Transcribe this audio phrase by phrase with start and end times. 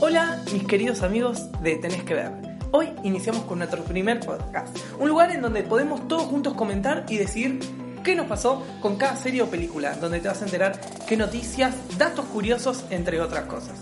[0.00, 2.32] Hola, mis queridos amigos de Tenés que ver.
[2.72, 7.18] Hoy iniciamos con nuestro primer podcast, un lugar en donde podemos todos juntos comentar y
[7.18, 7.60] decir
[8.02, 11.76] qué nos pasó con cada serie o película, donde te vas a enterar qué noticias,
[11.96, 13.78] datos curiosos, entre otras cosas.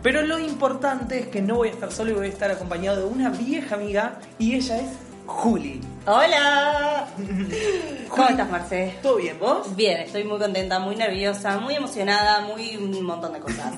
[0.00, 2.98] Pero lo importante es que no voy a estar solo y voy a estar acompañado
[2.98, 4.90] de una vieja amiga y ella es
[5.26, 5.80] Juli.
[6.06, 7.06] Hola.
[8.08, 8.94] ¿Cómo estás, Marce?
[9.02, 9.74] ¿Todo bien, vos?
[9.76, 13.74] Bien, estoy muy contenta, muy nerviosa, muy emocionada, muy un montón de cosas.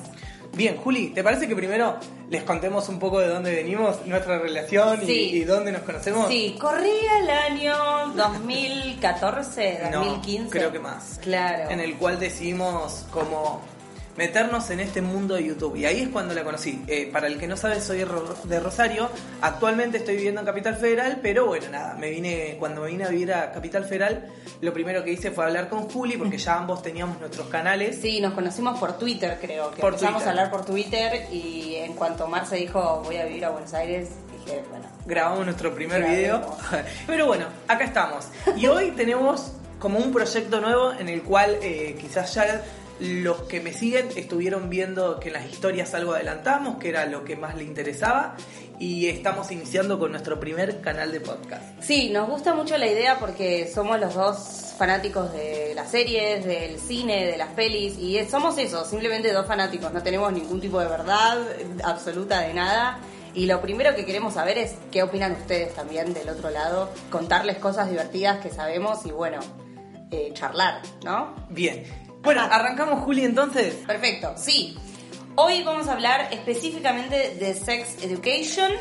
[0.53, 1.97] Bien, Juli, ¿te parece que primero
[2.29, 5.29] les contemos un poco de dónde venimos, nuestra relación y- Sí.
[5.33, 6.29] y, dónde nos conocemos?
[6.29, 7.75] Sí, corría el año
[8.15, 10.49] 2014, No, 2015.
[10.49, 11.19] creo que más.
[11.21, 11.69] Claro.
[11.69, 13.61] En el cual decidimos como
[14.17, 15.75] meternos en este mundo de YouTube.
[15.75, 16.83] Y ahí es cuando la conocí.
[16.87, 18.05] Eh, para el que no sabe, soy
[18.45, 19.09] de Rosario.
[19.41, 23.09] Actualmente estoy viviendo en Capital Federal, pero bueno, nada, me vine, cuando me vine a
[23.09, 24.27] vivir a Capital Federal,
[24.61, 27.99] lo primero que hice fue hablar con Juli, porque ya ambos teníamos nuestros canales.
[28.01, 29.71] Sí, nos conocimos por Twitter, creo.
[29.71, 30.27] Que Por empezamos Twitter.
[30.27, 34.09] a hablar por Twitter y en cuanto Marce dijo voy a vivir a Buenos Aires,
[34.31, 36.55] dije, bueno, grabamos nuestro primer video.
[37.07, 38.27] Pero bueno, acá estamos.
[38.55, 42.61] Y hoy tenemos como un proyecto nuevo en el cual eh, quizás ya
[42.99, 47.23] los que me siguen estuvieron viendo que en las historias algo adelantamos, que era lo
[47.23, 48.35] que más le interesaba.
[48.77, 51.63] Y estamos iniciando con nuestro primer canal de podcast.
[51.81, 56.77] Sí, nos gusta mucho la idea porque somos los dos fanáticos de las series, del
[56.79, 60.87] cine, de las pelis y somos eso, simplemente dos fanáticos, no tenemos ningún tipo de
[60.87, 61.37] verdad
[61.83, 62.99] absoluta de nada.
[63.33, 67.57] Y lo primero que queremos saber es qué opinan ustedes también del otro lado, contarles
[67.57, 69.39] cosas divertidas que sabemos y bueno,
[70.11, 71.33] eh, charlar, ¿no?
[71.49, 72.04] Bien.
[72.25, 73.75] Bueno, arrancamos Juli entonces.
[73.85, 74.75] Perfecto, sí.
[75.35, 78.71] Hoy vamos a hablar específicamente de Sex Education,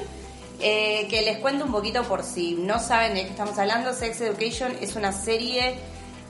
[0.61, 3.93] eh, que les cuento un poquito por si no saben de qué estamos hablando.
[3.93, 5.75] Sex Education es una serie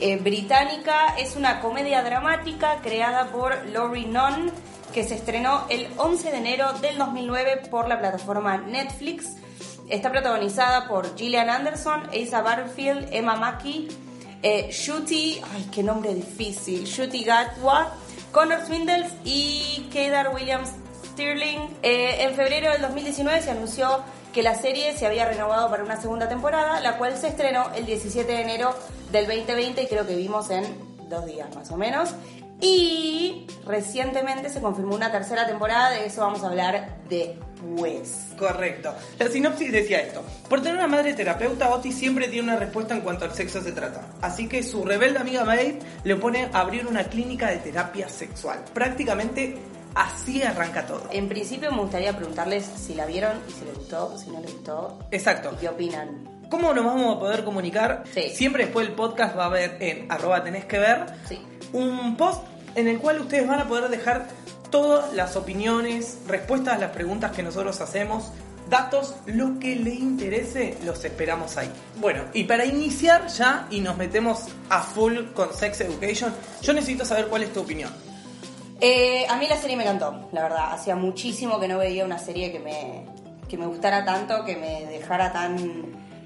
[0.01, 4.51] eh, británica, es una comedia dramática creada por Laurie Nunn,
[4.93, 9.37] que se estrenó el 11 de enero del 2009 por la plataforma Netflix.
[9.89, 13.89] Está protagonizada por Gillian Anderson, Asa Butterfield, Emma Mackey,
[14.45, 17.95] eh, ay, qué nombre difícil, Shuti Gatwa,
[18.31, 20.71] Connor Swindles y Kedar Williams
[21.07, 21.61] Stirling.
[21.83, 24.03] Eh, en febrero del 2019 se anunció
[24.35, 27.87] que la serie se había renovado para una segunda temporada, la cual se estrenó el
[27.87, 28.75] 17 de enero
[29.11, 30.65] del 2020 y creo que vimos en
[31.09, 32.11] dos días más o menos.
[32.61, 38.29] Y recientemente se confirmó una tercera temporada, de eso vamos a hablar después.
[38.39, 38.95] Correcto.
[39.19, 40.23] La sinopsis decía esto.
[40.49, 43.73] Por tener una madre terapeuta, Otis siempre tiene una respuesta en cuanto al sexo se
[43.73, 44.03] trata.
[44.21, 48.61] Así que su rebelde amiga Maeve le pone a abrir una clínica de terapia sexual.
[48.73, 49.57] Prácticamente
[49.95, 51.09] así arranca todo.
[51.11, 54.53] En principio me gustaría preguntarles si la vieron y si les gustó, si no les
[54.53, 55.51] gustó, Exacto.
[55.55, 56.29] y qué opinan.
[56.51, 58.05] ¿Cómo nos vamos a poder comunicar?
[58.13, 58.31] Sí.
[58.35, 61.41] Siempre después del podcast va a haber en arroba tenés que ver Sí.
[61.75, 62.43] Un post
[62.75, 64.29] en el cual ustedes van a poder dejar
[64.71, 68.33] todas las opiniones, respuestas a las preguntas que nosotros hacemos,
[68.69, 71.71] datos, lo que le interese, los esperamos ahí.
[72.01, 77.05] Bueno, y para iniciar ya y nos metemos a full con Sex Education, yo necesito
[77.05, 77.93] saber cuál es tu opinión.
[78.81, 80.73] Eh, a mí la serie me encantó, la verdad.
[80.73, 83.07] Hacía muchísimo que no veía una serie que me,
[83.49, 85.57] que me gustara tanto, que me dejara tan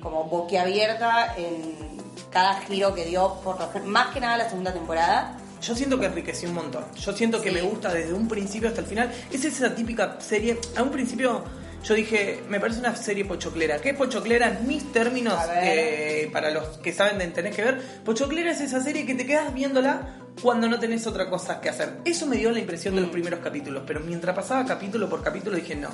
[0.00, 1.98] como boquiabierta en
[2.30, 5.37] cada giro que dio, por más que nada la segunda temporada.
[5.62, 6.84] Yo siento que enriqueció un montón.
[6.94, 7.54] Yo siento que Sí.
[7.54, 9.12] me gusta desde un principio hasta el final.
[9.32, 10.58] Es esa típica serie.
[10.76, 11.44] A un principio
[11.84, 13.78] yo dije, me parece una serie pochoclera.
[13.80, 14.48] ¿Qué es pochoclera?
[14.48, 18.82] En mis términos, eh, para los que saben de tenés que ver, pochoclera es esa
[18.82, 21.98] serie que te quedas viéndola cuando no tenés otra cosa que hacer.
[22.04, 23.82] Eso me dio la impresión de los primeros capítulos.
[23.86, 25.88] Pero mientras pasaba capítulo por capítulo dije, no.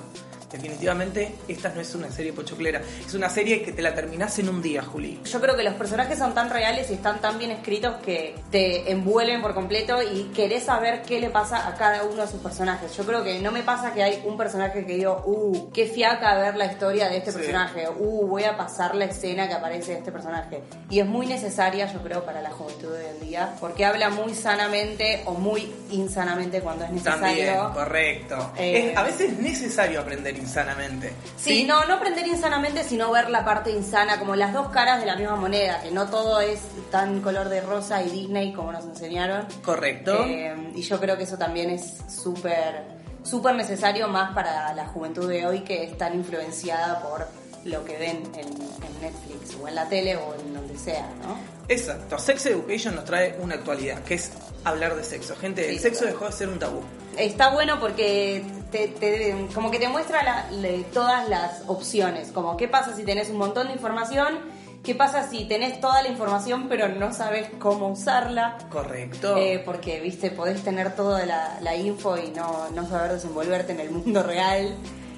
[0.51, 2.81] Definitivamente esta no es una serie pochoclera.
[3.05, 5.21] Es una serie que te la terminás en un día, Juli.
[5.25, 8.89] Yo creo que los personajes son tan reales y están tan bien escritos que te
[8.93, 12.97] envuelven por completo y querés saber qué le pasa a cada uno de sus personajes.
[12.97, 16.33] Yo creo que no me pasa que hay un personaje que digo, uh, qué fiaca
[16.37, 17.39] ver la historia de este Sí.
[17.39, 20.63] personaje, uh, voy a pasar la escena que aparece de este personaje.
[20.89, 24.09] Y es muy necesaria, yo creo, para la juventud de hoy en día, porque habla
[24.11, 27.21] muy sanamente o muy insanamente cuando es necesario.
[27.21, 28.53] También, correcto.
[28.57, 31.13] Eh, Es- a veces es necesario aprender insanamente.
[31.37, 35.07] Sí, no, no aprender insanamente, sino ver la parte insana, como las dos caras de
[35.07, 36.61] la misma moneda, que no todo es
[36.91, 39.47] tan color de rosa y Disney como nos enseñaron.
[39.65, 40.25] Correcto.
[40.27, 45.27] Eh, y yo creo que eso también es súper súper necesario más para la juventud
[45.27, 47.27] de hoy que es tan influenciada por
[47.65, 51.37] lo que ven en, en Netflix o en la tele o en donde sea, ¿no?
[51.69, 52.19] Exacto.
[52.19, 54.33] Sex Education nos trae una actualidad, que es
[54.65, 55.35] hablar de sexo.
[55.37, 56.15] Gente, el sexo claro.
[56.15, 56.81] dejó de ser un tabú.
[57.17, 62.57] Está bueno porque te, te- como que te muestra la- le- todas las opciones, como
[62.57, 66.69] qué pasa si tenés un montón de información ¿Qué pasa si tenés toda la información
[66.69, 68.59] pero no sabes cómo usarla?
[68.71, 69.35] Correcto.
[69.39, 73.81] Eh, porque, viste, podés tener toda la, la info y no, no saber desenvolverte en
[73.81, 74.77] el mundo real.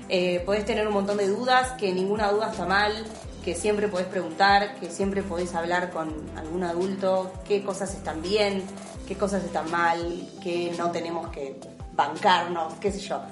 [0.08, 2.93] Eh, podés tener un montón de dudas, que ninguna duda está mal,
[3.44, 8.62] que siempre podés preguntar, que siempre podés hablar con algún adulto, qué cosas están bien,
[9.06, 11.56] qué cosas están mal, qué no tenemos que
[11.94, 13.23] bancarnos, qué sé yo.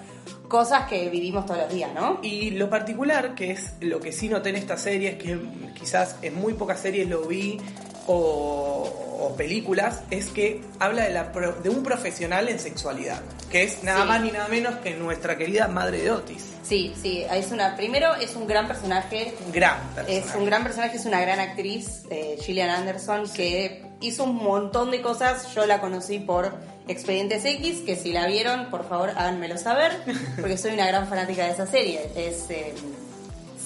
[0.49, 2.21] Cosas que vivimos todos los días, ¿no?
[2.23, 5.38] Y lo particular, que es lo que sí noté en esta serie, es que
[5.75, 7.59] quizás en muy pocas series lo vi
[8.06, 13.20] o, o películas, es que habla de, la, pro- de un profesional en sexualidad,
[13.50, 14.08] que es nada Sí.
[14.08, 16.44] más ni nada menos que nuestra querida madre de Otis.
[16.62, 17.76] Sí, sí, es una.
[17.76, 20.18] Primero es un gran personaje, gran personaje.
[20.18, 24.90] es un gran personaje, es una gran actriz, eh, Gillian Anderson, que hizo un montón
[24.90, 25.54] de cosas.
[25.54, 26.52] Yo la conocí por
[26.88, 29.92] Expedientes X, que si la vieron, por favor háganmelo saber,
[30.40, 32.00] porque soy una gran fanática de esa serie.
[32.16, 32.74] Es eh,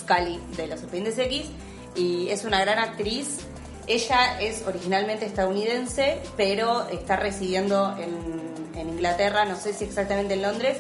[0.00, 1.46] Scully de los Expedientes X
[1.94, 3.38] y es una gran actriz.
[3.88, 10.42] Ella es originalmente estadounidense, pero está residiendo en, en Inglaterra, no sé si exactamente en
[10.42, 10.76] Londres,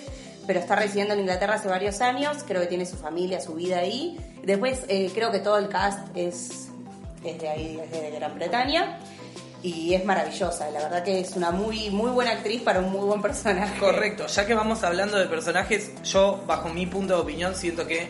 [0.46, 3.78] pero está residiendo en Inglaterra hace varios años, creo que tiene su familia, su vida
[3.78, 4.18] ahí.
[4.42, 6.68] Después eh, creo que todo el cast es,
[7.24, 8.98] es de ahí, es de Gran Bretaña.
[9.62, 13.04] Y es maravillosa, la verdad que es una muy, muy buena actriz para un muy
[13.06, 13.78] buen personaje.
[13.80, 18.08] Correcto, ya que vamos hablando de personajes, yo bajo mi punto de opinión siento que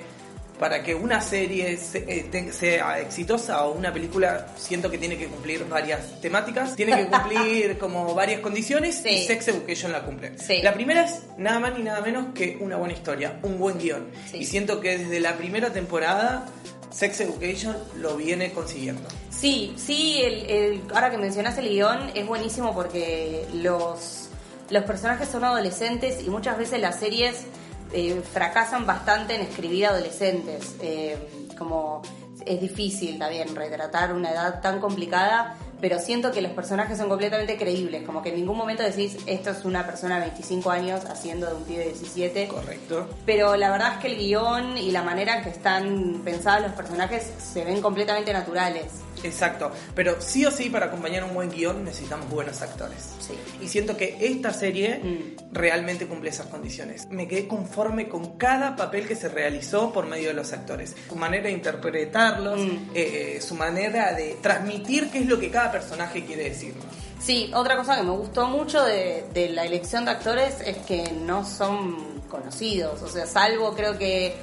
[0.59, 5.27] para que una serie se- eh, sea exitosa o una película, siento que tiene que
[5.29, 9.09] cumplir varias temáticas, tiene que cumplir como varias condiciones Sí.
[9.11, 10.39] y Sex Education la cumple.
[10.39, 10.61] Sí.
[10.63, 14.07] La primera es nada más ni nada menos que una buena historia, un buen guion.
[14.31, 14.39] Sí.
[14.39, 16.47] Y siento que desde la primera temporada
[16.91, 19.03] Sex Education lo viene consiguiendo.
[19.31, 24.29] Sí, sí, el, el- ahora que mencionas el guion es buenísimo porque los,
[24.71, 27.45] los personajes son adolescentes y muchas veces las series
[27.93, 30.77] eh, fracasan bastante en escribir adolescentes.
[30.81, 31.17] Eh,
[31.57, 32.03] como
[32.45, 37.57] es difícil también retratar una edad tan complicada, pero siento que los personajes son completamente
[37.57, 41.47] creíbles, como que en ningún momento decís, esto es una persona de 25 años haciendo
[41.47, 42.49] de un pibe de 17.
[42.49, 43.09] Correcto.
[43.27, 46.73] Pero la verdad es que el guion y la manera en que están pensados los
[46.73, 48.87] personajes se ven completamente naturales.
[49.25, 53.15] Exacto, pero sí o sí para acompañar un buen guion necesitamos buenos actores.
[53.19, 53.35] Sí.
[53.61, 55.53] Y siento que esta serie Mm.
[55.53, 57.09] realmente cumple esas condiciones.
[57.11, 60.95] Me quedé conforme con cada papel que se realizó por medio de los actores.
[61.09, 62.91] Su manera de interpretarlos, Mm.
[62.95, 66.85] eh, eh, su manera de transmitir qué es lo que cada personaje quiere decirnos.
[67.21, 71.11] Sí, otra cosa que me gustó mucho de, de la elección de actores es que
[71.13, 74.37] no son conocidos, o sea, salvo creo que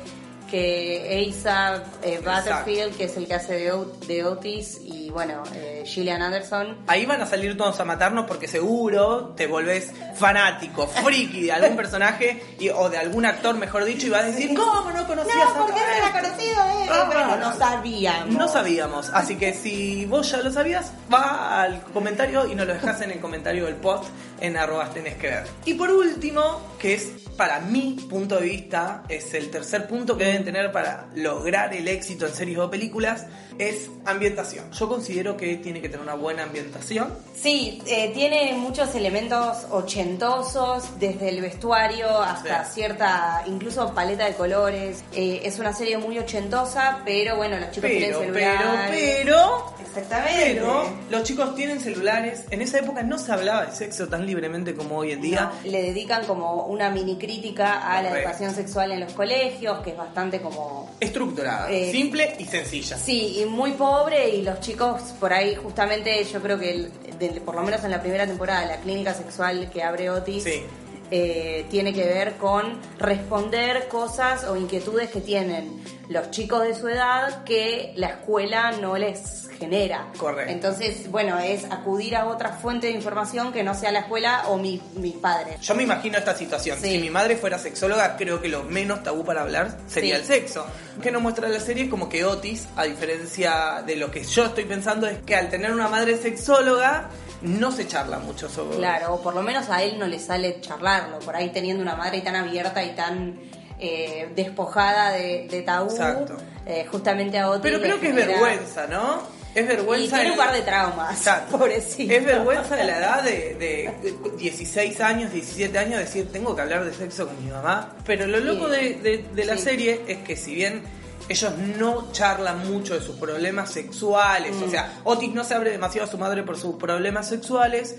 [0.50, 5.44] que Asa eh, Butterfield, que es el que hace de, Ot- de Otis, y bueno,
[5.53, 6.79] eh, Gillian Anderson.
[6.88, 11.77] Ahí van a salir todos a matarnos porque seguro te volvés fanático, friki de algún
[11.77, 15.38] personaje y- o de algún actor, mejor dicho, y vas a decir, ¿cómo no conocías
[15.47, 16.88] a porque no era conocido, eh.
[16.91, 17.06] Ah.
[17.09, 18.35] Pero no sabíamos.
[18.35, 22.73] No sabíamos, así que si vos ya lo sabías, va al comentario y nos lo
[22.73, 24.09] dejas en el comentario del post
[24.41, 25.44] en arrobas tenés que ver.
[25.63, 27.07] Y por último, que es
[27.38, 31.88] para mi punto de vista, es el tercer punto que deben tener para lograr el
[31.88, 33.27] éxito en series o películas,
[33.57, 34.69] es ambientación.
[34.71, 37.13] Yo considero que tiene que tener una buena ambientación.
[37.39, 42.71] Sí, eh, tiene muchos elementos ochentosos, desde el vestuario hasta Sí.
[42.81, 45.03] cierta, incluso paleta de colores.
[45.13, 49.15] Eh, es una serie muy ochentosa, pero bueno, los chicos Pero, tienen pero, celulares.
[49.23, 49.75] pero...
[49.85, 50.55] Exactamente.
[50.55, 52.45] Pero los chicos tienen celulares.
[52.51, 55.51] En esa época no se hablaba de sexo tan libremente como hoy en día.
[55.63, 58.29] No, le dedican como una mini crítica a la Correcto.
[58.29, 62.98] educación sexual en los colegios, que es bastante como Estructurada, Eh, simple y sencilla.
[62.98, 67.41] Sí, y muy pobre y los chicos por ahí justamente yo creo que el- del-
[67.41, 70.63] por lo menos en la primera temporada la clínica sexual que abre Otis Sí.
[71.12, 76.88] eh, tiene que ver con responder cosas o inquietudes que tienen los chicos de su
[76.88, 80.07] edad que la escuela no les genera.
[80.17, 80.51] Correcto.
[80.51, 84.57] Entonces, bueno, es acudir a otra fuente de información que no sea la escuela o
[84.57, 85.57] mi, mi padre.
[85.62, 86.77] Yo me imagino esta situación.
[86.81, 86.91] Sí.
[86.91, 90.21] Si mi madre fuera sexóloga, creo que lo menos tabú para hablar sería Sí.
[90.21, 90.65] el sexo.
[91.01, 94.65] Que nos muestra la serie como que Otis, a diferencia de lo que yo estoy
[94.65, 97.09] pensando, es que al tener una madre sexóloga,
[97.41, 98.77] no se charla mucho sobre.
[98.77, 101.95] Claro, o por lo menos a él no le sale charlarlo, por ahí teniendo una
[101.95, 103.38] madre tan abierta y tan
[103.77, 106.38] eh, despojada de, de tabú, Exacto.
[106.65, 109.21] eh, justamente a Otis Pero creo que es vergüenza, ¿no?
[109.55, 110.17] Es Y vergüenza.
[110.17, 111.57] tiene un par de traumas, Exacto.
[111.57, 112.13] pobrecito.
[112.13, 116.83] Es vergüenza de la edad de, de 16 años, 17 años, decir, tengo que hablar
[116.85, 117.95] de sexo con mi mamá.
[118.05, 119.63] Pero lo loco de, de- de la Sí.
[119.63, 120.83] serie es que si bien
[121.29, 124.63] ellos no charlan mucho de sus problemas sexuales, Mm.
[124.63, 127.95] o sea, Otis no se abre demasiado a su madre por sus problemas sexuales,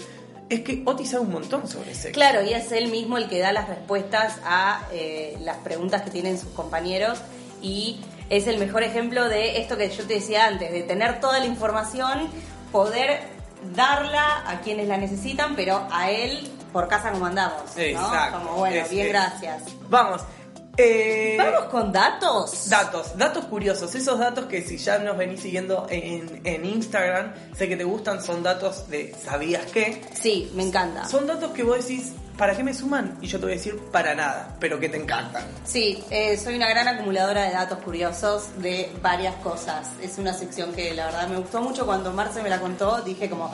[0.49, 2.13] es que Otis sabe un montón sobre sexo.
[2.13, 6.11] Claro, y es él mismo el que da las respuestas a eh, las preguntas que
[6.11, 7.19] tienen sus compañeros
[7.63, 7.99] y
[8.31, 11.47] es el mejor ejemplo de esto que yo te decía antes, de tener toda la
[11.47, 12.29] información,
[12.73, 13.21] poder
[13.75, 17.63] darla a quienes la necesitan, pero a él por casa como andamos.
[17.77, 17.83] ¿no?
[17.83, 18.39] Exacto.
[18.39, 19.63] Como bueno, Es- bien, es- gracias.
[19.89, 20.23] Vamos.
[20.79, 22.69] Eh, Vamos con datos.
[22.69, 27.67] Datos, datos curiosos, esos datos que si ya nos venís siguiendo en, en Instagram, sé
[27.67, 30.03] que te gustan, son datos de ¿sabías qué?
[30.21, 31.07] Sí, me encanta.
[31.09, 33.17] Son datos que vos decís, ¿para qué me suman?
[33.21, 35.45] Y yo te voy a decir, para nada, pero que te encantan.
[35.65, 39.89] Sí, eh, soy una gran acumuladora de datos curiosos de varias cosas.
[40.03, 43.01] Es una sección que la verdad me gustó mucho cuando Marce me la contó.
[43.03, 43.51] Dije como,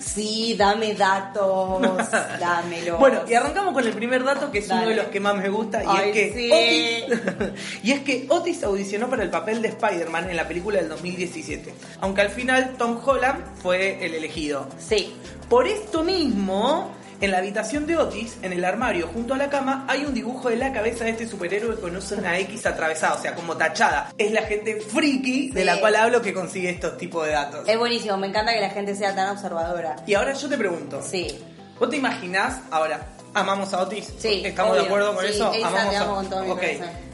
[0.00, 1.82] sí, dame datos,
[2.40, 2.98] dámelo.
[2.98, 5.48] Bueno, y arrancamos con el primer dato que es uno de los que más me
[5.48, 7.12] gusta y Ay, es que sí.
[7.12, 10.88] Otis, y es que Otis audicionó para el papel de Spider-Man en la película del
[10.88, 14.68] 2017, aunque al final Tom Holland fue el elegido.
[14.78, 15.14] Sí,
[15.48, 16.90] Por esto mismo,
[17.24, 20.48] en la habitación de Otis, en el armario junto a la cama, hay un dibujo
[20.50, 24.10] de la cabeza de este superhéroe con una X atravesada, o sea, como tachada.
[24.18, 25.66] Es la gente friki de Sí.
[25.66, 27.68] la cual hablo que consigue estos tipos de datos.
[27.68, 28.16] es buenísimo.
[28.16, 29.96] Me encanta que la gente sea tan observadora.
[30.06, 31.38] Y ahora yo te pregunto, Sí.
[31.78, 33.06] ¿vos te imaginás ahora?
[33.32, 35.46] Amamos a Otis, Sí, ¿estamos de acuerdo con Sí, eso?
[35.64, 36.54] amamos te a- amo con todo mi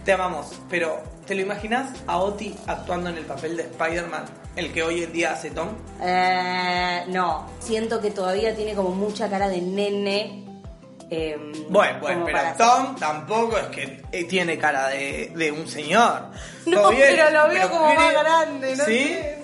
[0.05, 4.25] te amamos, pero ¿te lo imaginás a Otis actuando en el papel de Spider-Man,
[4.57, 5.69] el que hoy en día hace Tom?
[6.03, 10.45] Eh, no, siento que todavía tiene como mucha cara de nene.
[11.09, 16.31] eh, Bueno, bueno, pero Tom tampoco es que eh, tiene cara de, de un señor.
[16.67, 18.93] No, bien, pero lo veo como más grande, no ¿Sí?
[18.93, 19.40] sé, sí.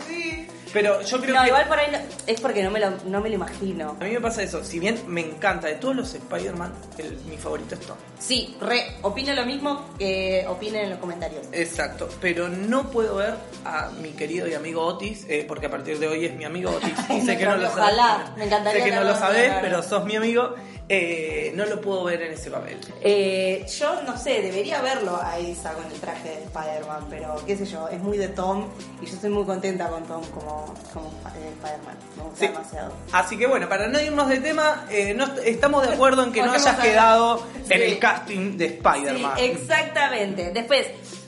[0.73, 1.49] Pero yo creo No, que...
[1.49, 3.97] igual por ahí no- es porque no me, lo, no me lo imagino.
[4.01, 7.37] A mí me pasa eso, si bien me encanta de todos los Spider-Man, el- mi
[7.37, 7.97] favorito es Tom.
[8.19, 11.47] Sí, re, opino lo mismo que opinen en los comentarios.
[11.53, 15.99] Exacto, pero no puedo ver a mi querido y amigo Otis, eh, porque a partir
[15.99, 16.93] de hoy es mi amigo Otis.
[17.09, 18.37] Ay, sé que no lo ojalá, sabes.
[18.37, 19.61] me encantaría Sé que no tenerlo lo sabes, claro.
[19.63, 20.55] pero sos mi amigo.
[20.89, 22.79] Eh, no lo puedo ver en ese papel.
[23.03, 27.57] Eh, yo no sé, debería verlo a Isa con el traje de Spider-Man, pero qué
[27.57, 28.67] sé yo, es muy de Tom
[29.03, 31.97] y yo estoy muy contenta con Tom como, como eh, Spider-Man.
[32.17, 32.47] Me gusta Sí.
[32.47, 32.93] demasiado.
[33.13, 36.33] Así que bueno, para no irnos de tema, eh, no est- estamos de acuerdo en
[36.33, 37.73] que no hayas quedado Sí.
[37.75, 39.33] en el casting de Spider-Man.
[39.39, 40.53] Sí, exactamente.
[40.53, 40.87] Después,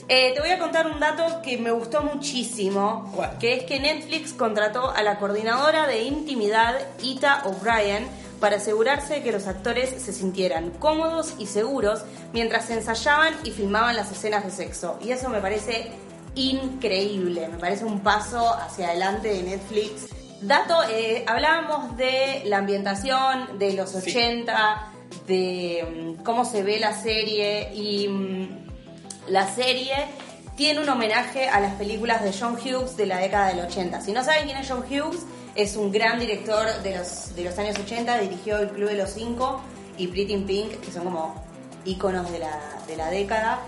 [0.08, 3.36] eh, te voy a contar un dato que me gustó muchísimo, ¿Cuál?
[3.38, 8.06] que es que Netflix contrató a la coordinadora de intimidad, Ita O'Brien,
[8.40, 12.02] para asegurarse de que los actores se sintieran cómodos y seguros
[12.33, 14.99] mientras se ensayaban y filmaban las escenas de sexo.
[15.02, 15.90] Y eso me parece
[16.35, 20.09] increíble, me parece un paso hacia adelante de Netflix.
[20.40, 24.11] Dato, eh, hablábamos de la ambientación de los Sí.
[24.11, 24.92] 80,
[25.26, 28.66] de mm, cómo se ve la serie y mm,
[29.28, 29.95] la serie
[30.57, 34.00] tiene un homenaje a las películas de John Hughes de la década del 80.
[34.00, 35.21] Si no saben quién es John Hughes,
[35.58, 39.10] es un gran director de los, de los años 80, dirigió El Club de los
[39.10, 39.60] Cinco
[39.96, 41.44] y Pretty in Pink, que son como
[41.84, 43.60] íconos de la, de la década.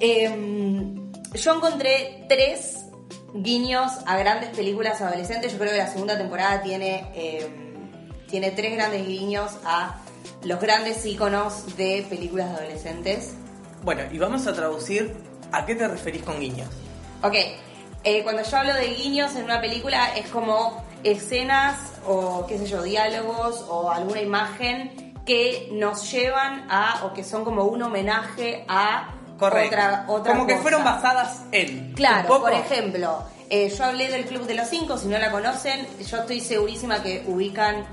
[0.00, 2.86] Em, yo encontré tres
[3.34, 5.52] guiños a grandes películas adolescentes.
[5.52, 7.90] Yo creo que la segunda temporada tiene, em,
[8.26, 10.00] tiene tres grandes guiños a
[10.42, 13.34] los grandes íconos de películas de adolescentes.
[13.82, 15.14] Bueno, y vamos a traducir
[15.52, 16.70] a qué te referís con guiños.
[17.22, 17.34] Ok,
[18.04, 21.76] eh, cuando yo hablo de guiños en una película es como escenas
[22.06, 27.44] o qué sé yo, diálogos o alguna imagen que nos llevan a o que son
[27.44, 29.76] como un homenaje a Correcto.
[29.76, 31.92] otra otra Como que fueron basadas en.
[31.92, 35.86] Claro, por ejemplo, eh, yo hablé del Club de los Cinco, si no la conocen,
[36.06, 37.86] yo estoy segurísima que ubican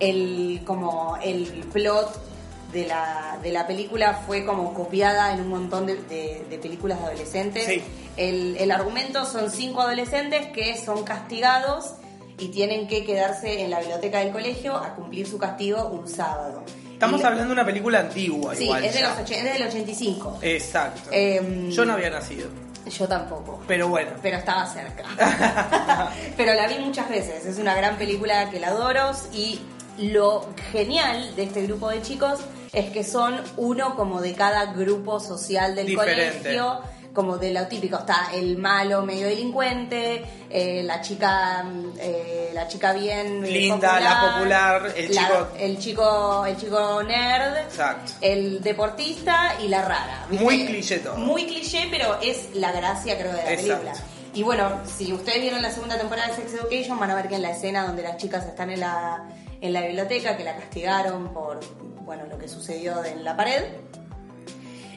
[0.00, 2.33] el como el plot
[2.74, 6.98] de la, de la película fue como copiada en un montón de, de- de películas
[7.00, 7.64] de adolescentes.
[7.66, 7.82] Sí.
[8.18, 11.92] El, el argumento son cinco adolescentes que son castigados
[12.38, 16.62] y tienen que quedarse en la biblioteca del colegio a cumplir su castigo un sábado.
[16.92, 18.84] Estamos Y hablando de una película antigua, Sí, igual.
[18.84, 20.38] es, de los, och- es del 85.
[20.42, 21.10] Exacto.
[21.12, 22.48] Em, Yo no había nacido.
[22.86, 24.10] Yo tampoco Pero bueno.
[24.20, 25.04] pero estaba cerca.
[26.36, 29.60] pero la vi muchas veces, es una gran película que la adoro y
[29.98, 32.40] lo genial de este grupo de chicos
[32.74, 36.40] es que son uno como de cada grupo social del Diferente.
[36.42, 36.80] colegio,
[37.14, 42.66] como de lo típico, está el malo medio delincuente, eh, la chica mm, eh, la
[42.66, 48.12] chica bien eh, Linda, la popular, el la- chico- el chico el chico nerd, Exacto.
[48.20, 50.26] el deportista y la rara.
[50.28, 50.44] ¿viste?
[50.44, 51.16] Muy cliché todo.
[51.16, 53.82] Muy cliché, pero es la gracia, creo, de la Exacto.
[53.84, 53.92] película.
[54.34, 57.36] Y bueno, si ustedes vieron la segunda temporada de Sex Education, van a ver que
[57.36, 59.22] en la escena donde las chicas están en la,
[59.66, 61.60] en la biblioteca, que la castigaron por
[62.04, 63.64] bueno lo que sucedió en la pared,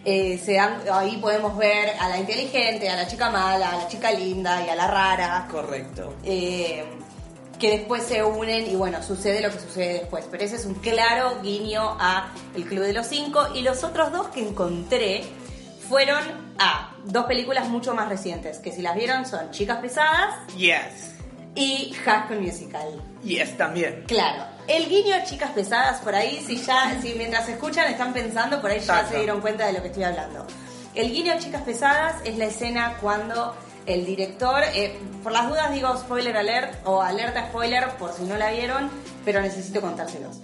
[0.06, 3.88] eh, se dan- ahí podemos ver a la inteligente, a la chica mala, a la
[3.88, 6.14] chica linda y a la rara Correcto.
[6.24, 6.86] eh,
[7.60, 10.26] que después se unen y bueno, sucede lo que sucede después.
[10.30, 13.48] Pero ese es un claro guiño a El Club de los Cinco.
[13.56, 15.24] Y los otros dos que encontré
[15.90, 16.20] fueron
[16.60, 21.16] a dos películas mucho más recientes, que si las vieron son Chicas Pesadas Yes.
[21.56, 23.02] y High Musical.
[23.24, 24.04] Yes, también.
[24.08, 28.62] Claro, el guiño a Chicas Pesadas por ahí, si ya, si mientras escuchan están pensando,
[28.62, 29.12] por ahí ya Exacto.
[29.12, 30.46] se dieron cuenta de lo que estoy hablando.
[30.94, 33.56] El guiño a Chicas Pesadas es la escena cuando
[33.86, 38.36] el director, eh, por las dudas digo spoiler alert o alerta spoiler por si no
[38.36, 38.90] la vieron,
[39.24, 40.42] pero necesito contárselos.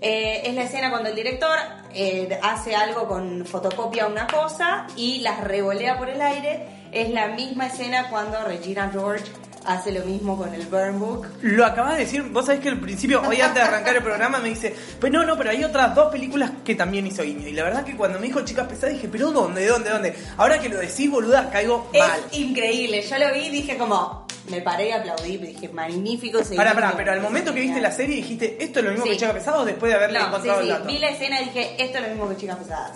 [0.00, 1.58] Eh, es la escena cuando el director
[1.92, 6.68] eh, hace algo con fotocopia una cosa y las revolea por el aire.
[6.92, 9.24] Es la misma escena cuando Regina George
[9.66, 11.26] hace lo mismo con el Burn Book.
[11.42, 14.38] Lo acabas de decir, vos sabés que al principio, hoy antes de arrancar el programa,
[14.38, 17.46] me dice, pues no, no, pero hay otras dos películas que también hizo guiño.
[17.48, 20.14] Y la verdad que cuando me dijo Chicas Pesadas dije, pero ¿dónde, dónde, dónde?
[20.36, 22.20] Ahora que lo decís, boluda, caigo mal.
[22.30, 23.02] Es increíble.
[23.02, 26.74] Yo lo vi y dije como, me paré y aplaudí, dije, magnífico Pará, guiño".
[26.74, 29.10] pará, pero al momento que viste la serie dijiste, ¿esto es lo mismo Sí.
[29.12, 30.86] que Chicas Pesadas después de haberle No, sí, encontrado el sí, dato?
[30.86, 32.92] vi la escena y dije, esto es lo mismo que Chicas Pesadas.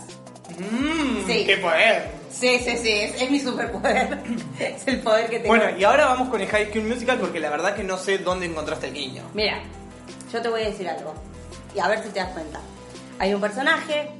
[0.58, 1.44] Mmm, Sí.
[1.46, 2.10] qué poder.
[2.30, 4.18] Sí, sí, sí, es, es mi superpoder.
[4.58, 5.48] es el poder que tengo.
[5.54, 8.18] Bueno, y ahora vamos con el High School Musical porque la verdad que no sé
[8.18, 9.22] dónde encontraste el guiño.
[9.34, 9.60] Mira,
[10.32, 11.14] yo te voy a decir algo.
[11.74, 12.60] Y a ver si te das cuenta.
[13.18, 14.10] Hay un personaje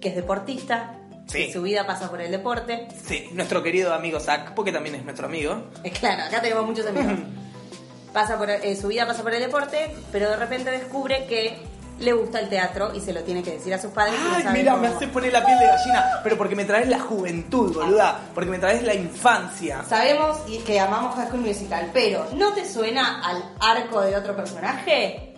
[0.00, 0.94] que es deportista,
[1.26, 1.46] Sí.
[1.46, 2.86] que su vida pasa por el deporte.
[3.04, 5.64] Sí, nuestro querido amigo Zack, porque también es nuestro amigo.
[5.82, 7.18] Es claro, acá tenemos muchos amigos.
[8.12, 11.58] pasa por, eh, su vida pasa por el deporte, pero de repente descubre que
[11.98, 14.14] le gusta el teatro y se lo tiene que decir a sus padres.
[14.20, 14.82] no Ay, mira, cómo.
[14.82, 16.20] me hace poner la piel de gallina.
[16.22, 18.18] Pero porque me traes la juventud, boluda.
[18.34, 19.82] Porque me traes la infancia.
[19.88, 24.36] Sabemos y que amamos High School Musical, pero ¿no te suena al arco de otro
[24.36, 25.34] personaje?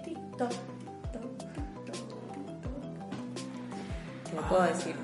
[4.30, 4.94] Te lo puedo decir.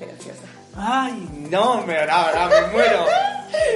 [0.00, 0.42] Ansiosa.
[0.76, 3.06] Ay, no, me, no, no, me muero.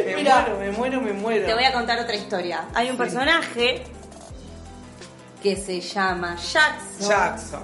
[0.04, 1.46] Me muero, me muero, me muero.
[1.46, 2.66] Te voy a contar otra historia.
[2.75, 2.99] Hay un Sí.
[2.99, 3.82] personaje
[5.42, 7.62] que se llama Jackson, Jackson.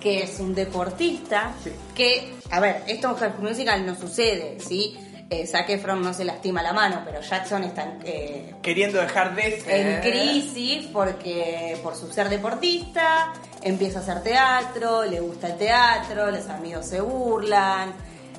[0.00, 1.70] que es un deportista, Sí.
[1.94, 4.98] que, a ver, esto en High School Musical no sucede, ¿sí?
[5.30, 9.60] Eh, Zac Efron no se lastima la mano, pero Jackson está eh, Queriendo dejar de
[9.62, 9.86] ser.
[9.86, 16.30] en crisis porque por su ser deportista empieza a hacer teatro, le gusta el teatro,
[16.30, 17.94] los amigos se burlan,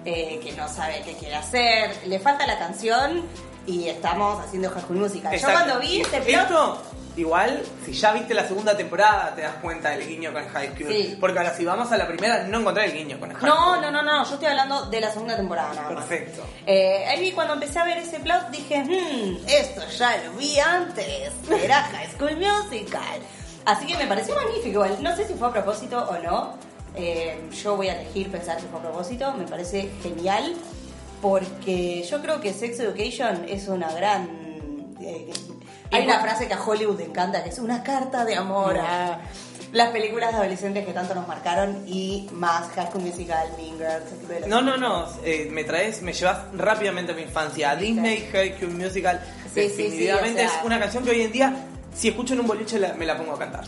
[0.06, 3.24] eh, que no sabe qué quiere hacer, le falta la canción
[3.66, 5.34] y estamos haciendo High School Musical.
[5.34, 5.58] Exacto.
[5.58, 6.82] Yo cuando vi este plot, Esto,
[7.16, 10.90] igual, si ya viste la segunda temporada, te das cuenta del guiño con High School.
[10.90, 11.18] Sí.
[11.20, 13.82] Porque ahora, si vamos a la primera, no encontré el guiño con High no, School.
[13.82, 16.06] no, no, no, yo estoy hablando de la segunda temporada nada más.
[16.06, 16.44] Perfecto.
[16.66, 21.32] Eh, ahí cuando empecé a ver ese plot dije, hmm, esto ya lo vi antes,
[21.64, 23.20] era High School Musical.
[23.66, 24.86] Así que me pareció magnífico.
[25.02, 26.54] No sé si fue a propósito o no.
[26.96, 29.34] Eh, yo voy a elegir pensar que fue a propósito.
[29.34, 30.54] Me parece genial
[31.22, 34.44] porque yo creo que Sex Education es una gran...
[35.94, 39.22] hay una frase que a Hollywood le encanta, que es una carta de amor a
[39.72, 44.48] las películas de adolescentes que tanto nos marcaron y más High School Musical, Mean Girls,
[44.48, 47.72] No, no, no, eh, me traes, me llevas rápidamente a mi infancia.
[47.72, 49.20] A Disney High School Musical,
[49.54, 51.56] Sí, sí, sí, definitivamente o sea- es una canción que hoy en día,
[51.96, 53.64] si escucho en un boliche, la- me la pongo a cantar.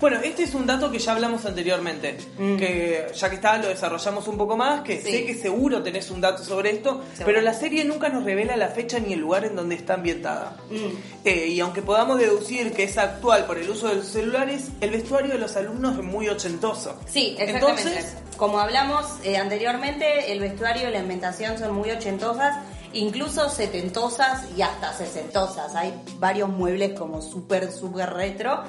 [0.00, 2.56] Bueno, este es un dato que ya hablamos anteriormente, Mm.
[2.56, 5.10] que ya que está, lo desarrollamos un poco más, que Sí.
[5.10, 7.26] sé que seguro tenés un dato sobre esto, Seguro.
[7.26, 10.56] pero la serie nunca nos revela la fecha ni el lugar en donde está ambientada.
[10.70, 11.26] Mm.
[11.26, 14.90] Eh, y aunque podamos deducir que es actual por el uso de los celulares, el
[14.90, 16.94] vestuario de los alumnos es muy ochentoso.
[17.12, 17.82] Sí, exactamente.
[17.82, 22.54] Entonces, Como hablamos eh, anteriormente, el vestuario y la ambientación son muy ochentosas,
[22.92, 25.74] incluso setentosas y hasta sesentosas.
[25.74, 28.62] Hay varios muebles como súper, súper retro.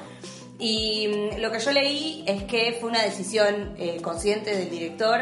[0.60, 5.22] Y mm, lo que yo leí es que fue una decisión eh, consciente del director.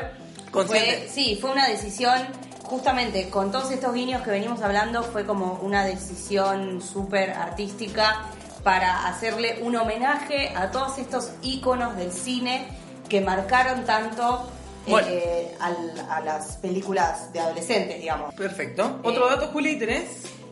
[0.52, 0.98] Consciente.
[1.04, 2.18] Fue- sí, fue una decisión,
[2.64, 8.24] justamente con todos estos guiños que venimos hablando, fue como una decisión súper artística
[8.64, 12.68] para hacerle un homenaje a todos estos íconos del cine
[13.08, 14.50] que marcaron tanto
[14.88, 15.08] Bueno.
[15.10, 18.34] eh, al- a las películas de adolescentes, digamos.
[18.34, 19.00] perfecto.
[19.04, 20.08] ¿Otro Eh, dato, Juli, tenés?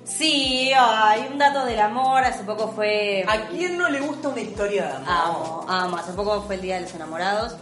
[0.05, 3.25] Sí, hay un dato del amor, hace poco fue...
[3.27, 5.09] ¿A quién no le gusta una historia de amor?
[5.09, 5.97] Amo, amo.
[5.97, 7.55] Hace poco fue el Día de los Enamorados.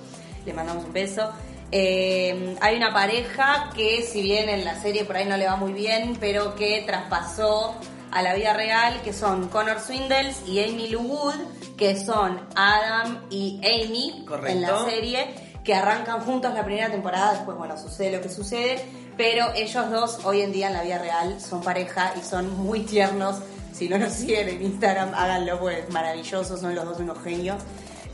[0.46, 1.32] Le mandamos un beso.
[1.72, 5.56] Eh, hay una pareja que, si bien en la serie por ahí no le va
[5.56, 7.76] muy bien, pero que traspasó
[8.12, 11.36] a la vida real, que son Connor Swindles y Amy Lou Wood,
[11.78, 14.52] que son Adam y Amy Correcto.
[14.52, 18.84] en la serie, que arrancan juntos la primera temporada, después, bueno, sucede lo que sucede,
[19.16, 22.82] pero ellos dos hoy en día en la vida real son pareja y son muy
[22.82, 23.38] tiernos.
[23.72, 27.64] Si no nos siguen en Instagram, háganlo, pues maravillosos, son los dos unos genios.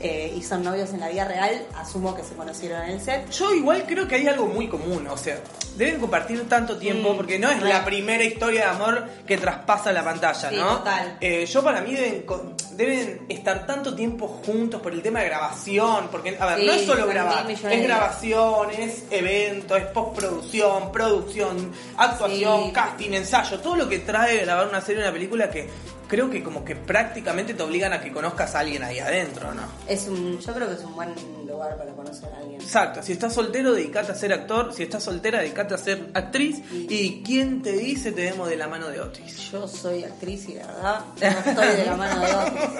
[0.00, 3.30] Eh, y son novios en la vida real, asumo que se conocieron en el set.
[3.30, 5.38] Yo igual creo que hay algo muy común, o sea,
[5.76, 7.68] deben compartir tanto tiempo Mm, porque no es re.
[7.68, 10.78] la primera historia de amor que traspasa la pantalla, Sí, ¿no?
[10.78, 11.16] total.
[11.20, 12.24] Eh, yo para mí deben,
[12.72, 16.72] deben estar tanto tiempo juntos por el tema de grabación, porque, a ver, Sí, no
[16.72, 22.72] es solo grabar, es grabación, es evento, es postproducción, producción, actuación, Sí.
[22.72, 25.68] casting, ensayo, todo lo que trae grabar una serie o una película que
[26.10, 29.62] creo que como que prácticamente te obligan a que conozcas a alguien ahí adentro, ¿no?
[29.88, 31.14] Es un, yo creo que es un buen
[31.46, 32.60] lugar para conocer a alguien.
[32.60, 36.60] Exacto, si estás soltero, dedicate a ser actor, si estás soltera, dedicate a ser actriz.
[36.72, 39.50] Y quién te dice te demos de la mano de Otis.
[39.52, 42.70] Yo soy actriz y la verdad no estoy de la mano de otros.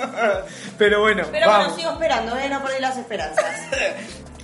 [0.78, 1.66] Pero bueno, Pero vamos.
[1.68, 2.48] bueno, sigo esperando, ¿eh?
[2.50, 3.44] no perdí las esperanzas.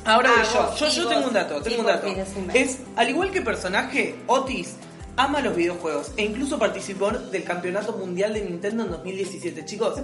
[0.04, 0.62] Ahora Ah, yo.
[0.62, 1.12] vos, Yo, yo vos.
[1.12, 2.06] tengo un dato, tengo un dato.
[2.54, 4.76] Es, al igual que personaje, Otis
[5.16, 9.64] ama los videojuegos e incluso participó del campeonato mundial de Nintendo en 2017.
[9.64, 10.00] Chicos,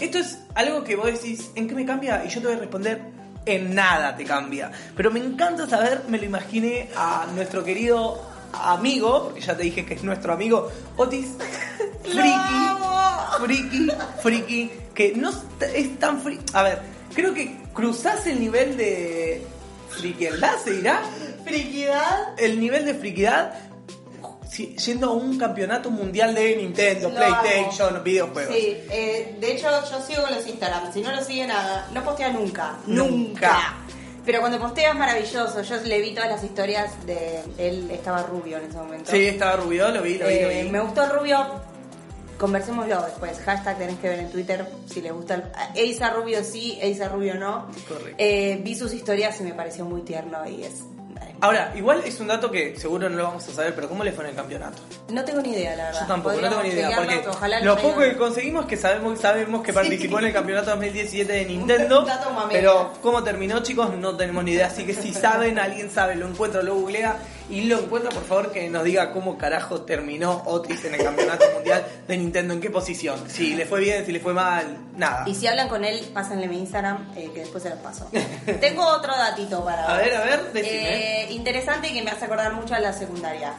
[0.00, 2.24] esto es algo que vos decís, ¿en qué me cambia?
[2.24, 3.00] Y yo te voy a responder,
[3.44, 4.70] en nada te cambia.
[4.96, 8.20] Pero me encanta saber, me lo imaginé a nuestro querido
[8.52, 11.28] amigo, porque ya te dije que es nuestro amigo, Otis,
[12.02, 12.66] friki,
[13.40, 13.88] friki,
[14.22, 15.30] friki, que no
[15.74, 16.44] es tan friki.
[16.52, 16.82] A ver,
[17.14, 19.46] creo que cruzás el nivel de
[19.90, 21.02] frikiedad, se dirá.
[21.44, 22.38] ¿Friquidad?
[22.38, 23.54] El nivel de friquidad
[24.48, 28.54] si- yendo a un campeonato mundial de Nintendo, Lo PlayStation, videojuegos.
[28.54, 30.92] Sí, eh, de hecho yo sigo con los Instagram.
[30.92, 32.76] Si no lo siguen, a- no postea nunca.
[32.86, 33.74] Nunca.
[34.24, 35.62] Pero cuando postea es maravilloso.
[35.62, 37.88] Yo le vi todas las historias de él.
[37.92, 39.10] Estaba rubio en ese momento.
[39.12, 40.68] Sí, estaba rubio, lo vi, lo vi, lo Eh, vi.
[40.70, 41.46] me gustó el rubio.
[42.38, 43.38] Conversémoslo después.
[43.44, 45.34] Hashtag tenés que ver en Twitter si les gusta.
[45.34, 45.42] El...
[45.74, 47.66] Eisa Rubio sí, Eisa Rubio no.
[47.88, 48.14] Correcto.
[48.18, 50.82] Eh, vi sus historias y me pareció muy tierno y es.
[51.40, 54.12] Ahora, igual es un dato que seguro no lo vamos a saber, pero ¿cómo le
[54.12, 54.78] fue en el campeonato?
[55.10, 56.00] No tengo ni idea, la verdad.
[56.00, 59.18] Yo tampoco, no tengo ni idea, porque ojalá lo poco que conseguimos es que sabemos,
[59.20, 59.74] sabemos que Sí.
[59.74, 62.06] participó en el campeonato 2017 de Nintendo,
[62.50, 66.26] pero cómo terminó chicos no tenemos ni idea, así que si saben, alguien sabe, lo
[66.26, 67.16] encuentra, lo googlea
[67.48, 71.44] y lo encuentra, por favor que nos diga cómo carajo terminó Otis en el campeonato
[71.54, 75.24] mundial de Nintendo, en qué posición, si le fue bien, si le fue mal, nada.
[75.26, 78.08] Y si hablan con él, pásenle mi Instagram, eh, que después se los paso.
[78.60, 81.22] Tengo otro datito para A ver, a ver, decime.
[81.22, 83.54] Eh, interesante y que me hace acordar mucho a la secundaria.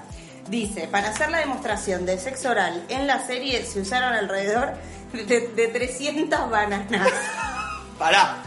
[0.50, 4.76] Dice, para hacer la demostración de sexo oral en la serie se usaron alrededor
[5.12, 7.12] de, de 300 bananas.
[7.98, 8.44] Pará.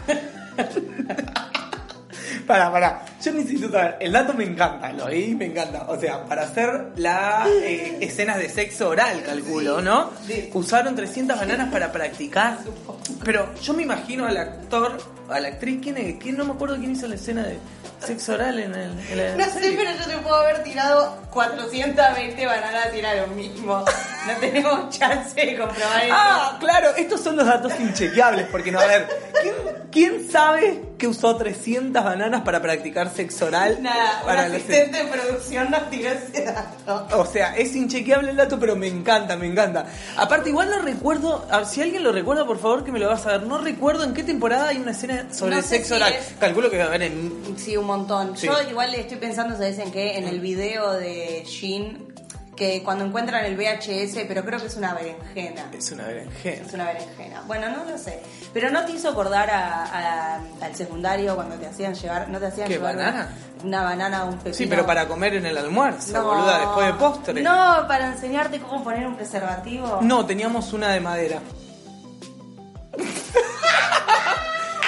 [2.51, 3.05] Pará, pará.
[3.23, 3.95] Yo necesito saber.
[4.01, 5.85] El dato me encanta, lo oí, me encanta.
[5.87, 10.11] O sea, para hacer las escenas de sexo oral, calculo, ¿no?
[10.53, 12.57] Usaron 300 bananas para practicar.
[13.23, 14.97] Pero yo me imagino al actor,
[15.29, 16.15] a la actriz, ¿quién es?
[16.19, 16.35] ¿Quién?
[16.35, 17.57] No me acuerdo quién hizo la escena de
[18.05, 19.77] sexo oral en, el, en la No sé, serie.
[19.77, 23.85] pero yo te puedo haber tirado 420 bananas y era lo mismo.
[24.27, 26.13] No tenemos chance de comprobar eso.
[26.15, 29.07] Ah, claro, estos son los datos inchequeables, porque no, a ver,
[29.41, 29.53] ¿quién,
[29.91, 33.79] quién sabe que usó 300 bananas para practicar sexo oral?
[33.81, 37.07] Nada, un para asistente de producción nos tiró ese dato.
[37.19, 39.85] O sea, es inchequeable el dato, pero me encanta, me encanta.
[40.17, 43.37] Aparte, igual no recuerdo, si alguien lo recuerda, por favor que me lo vas a
[43.37, 43.43] ver.
[43.43, 46.13] No recuerdo en qué temporada hay una escena sobre No sé sexo si oral.
[46.13, 47.53] es- Calculo que va a haber en...
[47.57, 48.37] Sí, un montón.
[48.37, 48.47] Sí.
[48.47, 50.17] Yo igual estoy pensando, ¿sabes en qué?
[50.17, 52.10] En el video de Shin,
[52.61, 55.71] que cuando encuentran el VHS, pero creo que es una berenjena.
[55.75, 56.67] Es una berenjena.
[56.67, 57.41] Es una berenjena.
[57.47, 58.21] Bueno, no lo sé.
[58.53, 62.45] Pero no te hizo acordar a, a- al secundario cuando te hacían llevar, no te
[62.45, 63.29] hacían ¿Qué, llevar banana?
[63.63, 64.53] Una banana o un pepino.
[64.53, 66.23] Sí, pero para comer en el almuerzo, No.
[66.23, 67.41] boluda, después de postre.
[67.41, 69.97] No, para enseñarte cómo poner un preservativo.
[70.03, 71.39] No, teníamos una de madera.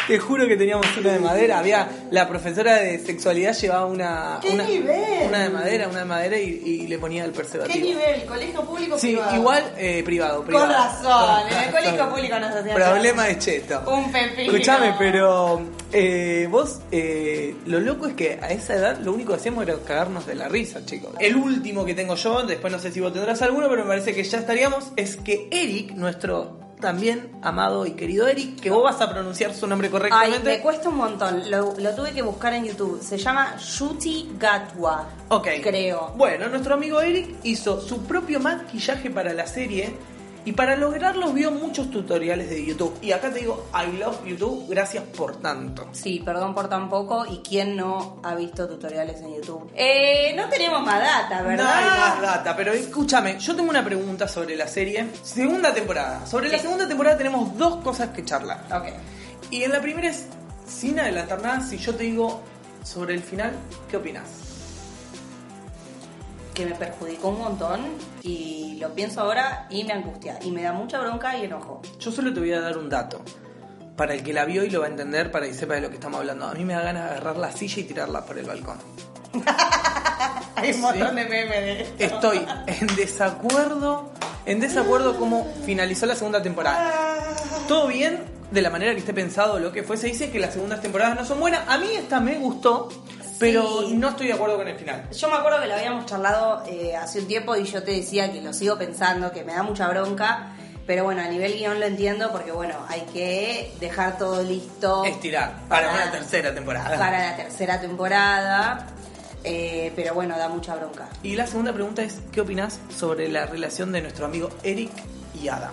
[0.08, 1.60] Te juro que teníamos una de madera.
[1.60, 5.28] Había la profesora de sexualidad llevaba una ¿Qué una, nivel?
[5.28, 7.86] una de madera, una de madera y, y le ponía el ¿Qué preservativo.
[7.86, 8.26] nivel?
[8.26, 9.36] ¿Colegio público o Sí, privado?
[9.36, 10.68] igual eh, privado, Con privado.
[10.74, 13.84] razón, en el colegio público nos hacían Problema de cheto.
[13.90, 14.52] Un pepino.
[14.52, 15.62] Escuchame, pero
[15.94, 19.78] eh, vos, eh, lo loco es que a esa edad lo único que hacíamos era
[19.86, 21.12] cagarnos de la risa, chicos.
[21.20, 24.14] El último que tengo yo, después no sé si vos tendrás alguno, pero me parece
[24.14, 29.00] que ya estaríamos, es que Eric, nuestro también amado y querido Eric, que vos vas
[29.00, 30.44] a pronunciar su nombre Ay, correctamente.
[30.44, 31.50] me cuesta un montón.
[31.50, 33.02] Lo, lo tuve que buscar en YouTube.
[33.02, 35.08] Se llama Shuti Gatwa.
[35.30, 35.48] Ok.
[35.64, 36.14] Creo.
[36.18, 39.96] Bueno, nuestro amigo Eric hizo su propio maquillaje para la serie
[40.46, 42.98] y para lograrlo vio muchos tutoriales de YouTube.
[43.02, 45.88] Y acá te digo, I love YouTube, gracias por tanto.
[45.92, 47.26] Sí, perdón por tan poco.
[47.26, 49.72] ¿Y quién no ha visto tutoriales en YouTube?
[49.76, 51.64] Eh, no tenemos más data, ¿verdad?
[51.64, 55.08] No hay más data, pero escúchame, yo tengo una pregunta sobre la serie.
[55.24, 56.26] Segunda temporada.
[56.26, 58.66] Sobre la segunda temporada tenemos dos cosas que charlar.
[58.72, 58.88] Ok.
[59.50, 60.28] Y en la primera es,
[60.68, 62.42] sin adelantar nada, si yo te digo
[62.84, 63.54] sobre el final,
[63.90, 64.53] ¿qué opinas?
[66.54, 67.80] Que me perjudicó un montón
[68.22, 70.38] y lo pienso ahora y me angustia.
[70.44, 71.82] Y me da mucha bronca y enojo.
[72.00, 73.22] Yo solo te voy a dar un dato.
[73.96, 75.90] para el que la vio y lo va a entender, para que sepa de lo
[75.90, 76.48] que estamos hablando.
[76.48, 78.78] A mí me da ganas de agarrar la silla y tirarla por el balcón.
[80.56, 80.82] Hay un Sí.
[80.82, 82.04] montón de memes de esto.
[82.34, 84.12] Estoy en desacuerdo,
[84.48, 86.92] en desacuerdo cómo finalizó la segunda temporada.
[87.68, 90.54] Todo bien, de la manera que esté pensado, lo que fue, se dice que las
[90.54, 91.68] segundas temporadas no son buenas.
[91.68, 92.90] A mí esta me gustó,
[93.40, 93.94] pero Sí.
[93.96, 95.10] no estoy de acuerdo con el final.
[95.12, 98.32] Yo me acuerdo que lo habíamos charlado eh, hace un tiempo y yo te decía
[98.32, 100.54] que lo sigo pensando, que me da mucha bronca.
[100.86, 105.54] Pero bueno, a nivel guion lo entiendo porque bueno, hay que dejar todo listo Estirar
[105.70, 106.98] para una tercera temporada.
[106.98, 108.88] para la tercera temporada.
[109.46, 111.08] Eh, pero bueno, da mucha bronca.
[111.22, 114.92] Y la segunda pregunta es, ¿qué opinas sobre la relación de nuestro amigo Eric
[115.42, 115.72] y Adam?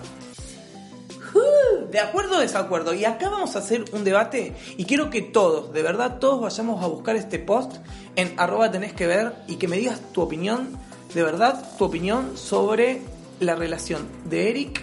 [1.91, 2.93] ¿De acuerdo o desacuerdo?
[2.93, 6.83] Y acá vamos a hacer un debate y quiero que todos, de verdad todos vayamos
[6.83, 7.73] a buscar este post
[8.15, 10.77] en arroba tenés que ver y que me digas tu opinión,
[11.13, 13.01] de verdad tu opinión sobre
[13.39, 14.81] la relación de Eric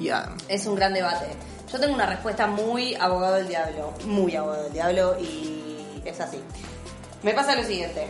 [0.00, 0.36] y Adam.
[0.48, 1.26] Es un gran debate.
[1.70, 6.38] Yo tengo una respuesta muy abogado del diablo, muy abogado del diablo y es así.
[7.22, 8.06] Me pasa lo siguiente.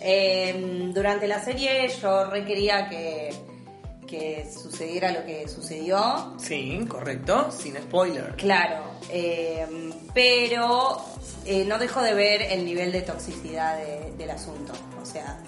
[0.00, 3.34] Eh, durante la serie yo requería que,
[4.18, 6.34] que sucediera lo que sucedió.
[6.38, 8.34] Sí, correcto, sin spoiler.
[8.36, 9.66] Claro, eh,
[10.14, 11.02] pero
[11.44, 14.72] eh, no dejo de ver el nivel de toxicidad de- del asunto.
[15.02, 15.38] O sea,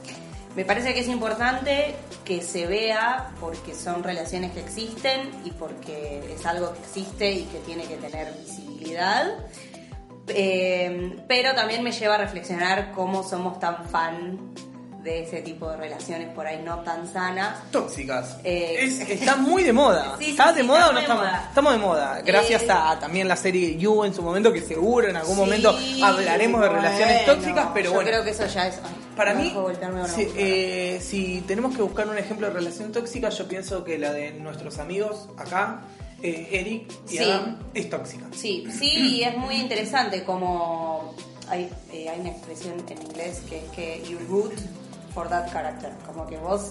[0.57, 6.35] me parece que es importante que se vea porque son relaciones que existen y porque
[6.35, 9.27] es algo que existe y que tiene que tener visibilidad.
[10.29, 14.39] Eh, pero también me lleva a reflexionar cómo somos tan fan
[15.07, 17.71] de ese tipo de relaciones por ahí no tan sanas.
[17.71, 18.37] Tóxicas.
[18.45, 20.17] Eh, Es- está muy de moda.
[20.19, 21.25] Sí, ¿Está sí, de moda está o no de estamos?
[21.25, 21.45] moda.
[21.49, 22.23] Estamos de moda.
[22.27, 25.75] Gracias Eh, a también la serie You en su momento, que seguro en algún momento
[26.03, 28.11] hablaremos de relaciones bueno, tóxicas, pero yo bueno.
[28.11, 28.77] creo que eso ya es.
[28.85, 29.51] ay, Para mí,
[30.15, 34.13] si, eh, si tenemos que buscar un ejemplo de relación tóxica, yo pienso que la
[34.13, 35.83] de nuestros amigos acá,
[36.23, 37.19] eh, Eric y Sí.
[37.25, 38.27] Adam, es tóxica.
[38.35, 41.15] Sí, sí, y es muy interesante como
[41.49, 44.53] hay, eh, hay una expresión en inglés que es que you root
[45.17, 46.71] for that character, como que vos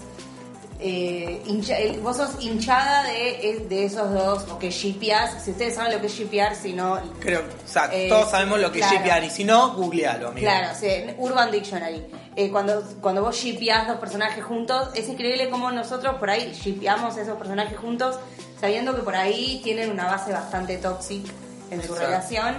[0.79, 5.93] eh, hincha- vos sos hinchada de, de esos dos, o que shippeás, si ustedes saben
[5.93, 6.99] lo que es shippear, si no...
[7.21, 8.93] Creo, o sea, Eh, todos sabemos lo que claro.
[8.93, 10.45] es shippear y si no, googlealo, amigo.
[10.45, 12.05] Claro, sí, Urban Dictionary.
[12.35, 17.15] Eh, cuando, cuando vos shippeás dos personajes juntos, es increíble cómo nosotros por ahí shippeamos
[17.17, 18.19] esos personajes juntos,
[18.59, 21.31] sabiendo que por ahí tienen una base bastante tóxica
[21.71, 22.05] en su Exacto.
[22.05, 22.55] relación.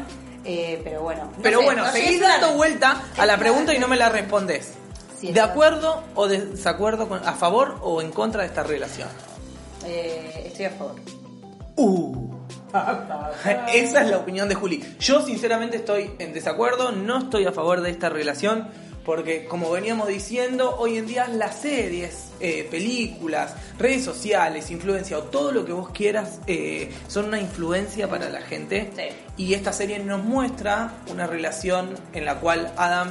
[0.48, 1.24] eh, pero bueno.
[1.24, 4.08] no Pero sé, bueno, no seguís dando vuelta a la pregunta y no me la
[4.08, 4.72] respondes.
[5.20, 9.08] Sí, ¿De acuerdo o desacuerdo con, a favor o en contra de esta relación?
[9.86, 10.94] Eh, estoy a favor.
[11.76, 12.36] Uh.
[13.72, 14.84] Esa es la opinión de Juli.
[14.98, 18.68] Yo sinceramente estoy en desacuerdo, no estoy a favor de esta relación,
[19.04, 25.22] porque como veníamos diciendo, hoy en día las series, eh, películas, redes sociales, influencia o
[25.22, 28.90] todo lo que vos quieras eh, son una influencia para la gente.
[28.94, 29.44] Sí.
[29.44, 33.10] Y esta serie nos muestra una relación en la cual Adam,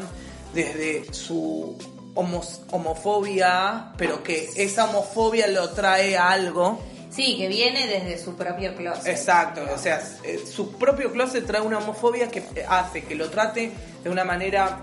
[0.53, 1.77] desde su
[2.15, 6.80] homos- homofobia, pero que esa homofobia lo trae a algo.
[7.10, 9.08] Sí, que viene desde su propio closet.
[9.08, 13.30] Exacto, o sea, eh, su propio closet trae una homofobia que eh, hace que lo
[13.30, 13.71] trate
[14.04, 14.80] de una manera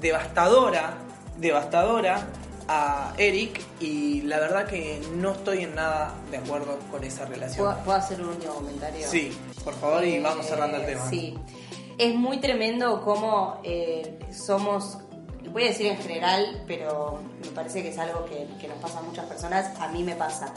[0.00, 0.94] devastadora,
[1.38, 2.26] devastadora
[2.68, 7.66] a Eric y la verdad que no estoy en nada de acuerdo con esa relación.
[7.66, 9.06] ¿Puedo, puedo hacer un último comentario?
[9.08, 11.08] Sí, por favor y Eh, vamos cerrando el tema.
[11.08, 11.36] Sí.
[11.98, 14.98] Es muy tremendo cómo eh, somos,
[15.52, 19.02] voy a decir en general, pero me parece que es algo que, nos pasa a
[19.02, 20.54] muchas personas, a mí me pasa.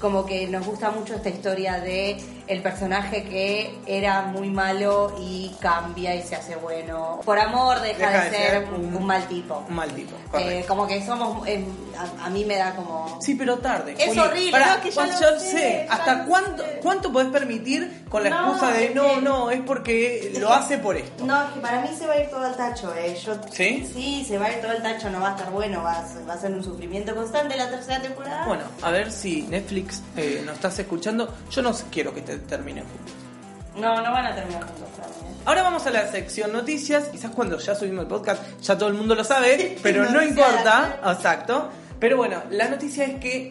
[0.00, 2.16] Como que nos gusta mucho esta historia de
[2.50, 7.20] el personaje que era muy malo y cambia y se hace bueno.
[7.24, 9.64] Por amor deja, Deja de, de ser, un, un- mal tipo.
[9.68, 11.64] Un mal tipo, Eh, como que somos, eh,
[11.96, 13.18] a, a mí me da como...
[13.20, 13.94] Sí, pero tarde.
[13.98, 16.80] Es horrible, no, es que ya ¿cuál- lo yo sé, ¿Hasta cuánto, sé.
[16.82, 20.96] cuánto podés permitir con la No, excusa de no, no, es porque lo hace por
[20.96, 21.24] esto?
[21.24, 23.16] No, es que para mí se va a ir todo al tacho, eh.
[23.24, 23.88] Yo, ¿Sí?
[23.92, 26.08] Sí, se va a ir todo al tacho, no va a estar bueno, va a,
[26.08, 28.46] ser- va a ser un sufrimiento constante la tercera temporada.
[28.46, 31.32] Bueno, a ver si Netflix eh, nos estás escuchando.
[31.50, 33.14] Yo no quiero que te terminen juntos.
[33.76, 35.30] No, no van a terminar juntos eh.
[35.44, 37.04] Ahora vamos a la sección noticias.
[37.08, 41.00] Quizás cuando ya subimos el podcast ya todo el mundo lo sabe, pero no importa.
[41.06, 41.70] Exacto.
[41.98, 43.50] Pero bueno, la noticia es que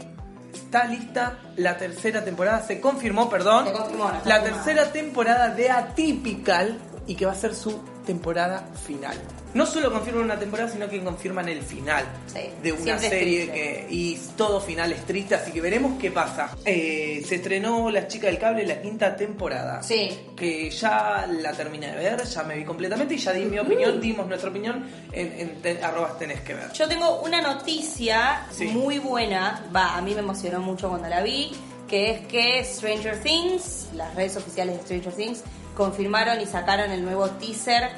[0.54, 2.62] está lista la tercera temporada.
[2.62, 3.66] Se confirmó, perdón.
[3.66, 8.70] Se confirmó, no la tercera temporada de Atypical y que va a ser su temporada
[8.86, 9.18] final.
[9.56, 13.88] No solo confirman una temporada, sino que confirman el final Sí, de una serie que
[13.90, 16.56] y todo final es triste, así que veremos qué pasa.
[16.66, 20.10] Eh, se estrenó La Chica del Cable la quinta temporada Sí.
[20.38, 24.00] que ya la terminé de ver, ya me vi completamente y ya di mi opinión,
[24.00, 26.72] dimos nuestra opinión en, en te- arrobas tenés que ver.
[26.74, 28.66] Yo tengo una noticia Sí.
[28.66, 31.52] muy buena, va, a mí me emocionó mucho cuando la vi,
[31.88, 35.44] que es que Stranger Things, las redes oficiales de Stranger Things,
[35.84, 37.90] confirmaron y sacaron el nuevo teaser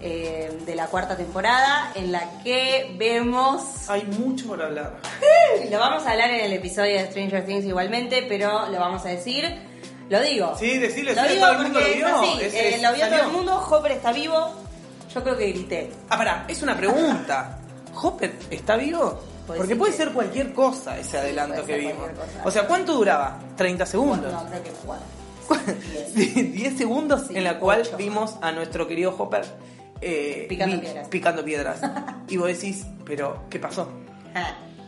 [0.00, 3.62] eh, de la cuarta temporada en la que vemos...
[3.90, 4.96] Hay mucho por hablar.
[5.70, 9.08] Lo vamos a hablar en el episodio de Stranger Things igualmente, pero lo vamos a
[9.10, 9.44] decir.
[10.08, 10.56] Lo digo.
[10.58, 12.16] Sí, decirle, Lo sí, digo todo el mundo porque lo vio.
[12.16, 14.50] así, Es- eh, es- lo vio todo el mundo, Hopper está vivo.
[15.14, 15.90] Yo creo que grité.
[16.08, 17.58] Ah, pará, es una pregunta.
[18.02, 19.20] ¿Hopper está vivo?
[19.46, 22.08] Puede Porque puede ser cualquier cosa ese adelanto que vimos.
[22.44, 23.38] O sea, ¿cuánto duraba?
[23.58, 24.32] ¿30 segundos?
[24.32, 25.04] No, creo que cuatro.
[26.14, 27.96] 10 segundos Sí, en la cual ocho.
[27.96, 29.44] vimos a nuestro querido Hopper
[30.00, 31.08] eh, Picando vi- piedras.
[31.08, 31.80] picando piedras.
[32.28, 33.88] y vos decís, pero ¿qué pasó?